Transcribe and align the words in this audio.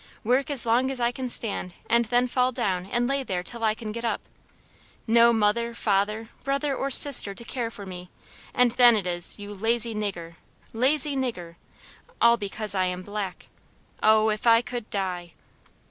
Work 0.23 0.49
as 0.49 0.65
long 0.65 0.89
as 0.89 0.99
I 0.99 1.11
can 1.11 1.29
stand, 1.29 1.75
and 1.87 2.05
then 2.05 2.25
fall 2.25 2.51
down 2.51 2.87
and 2.87 3.05
lay 3.05 3.21
there 3.21 3.43
till 3.43 3.63
I 3.63 3.75
can 3.75 3.91
get 3.91 4.03
up. 4.03 4.21
No 5.05 5.31
mother, 5.31 5.75
father, 5.75 6.29
brother 6.43 6.75
or 6.75 6.89
sister 6.89 7.35
to 7.35 7.43
care 7.45 7.69
for 7.69 7.85
me, 7.85 8.09
and 8.51 8.71
then 8.71 8.95
it 8.95 9.05
is, 9.05 9.37
You 9.37 9.53
lazy 9.53 9.93
nigger, 9.93 10.37
lazy 10.73 11.15
nigger 11.15 11.57
all 12.19 12.35
because 12.35 12.73
I 12.73 12.85
am 12.85 13.03
black! 13.03 13.47
Oh, 14.01 14.29
if 14.31 14.47
I 14.47 14.63
could 14.63 14.89
die!' 14.89 15.33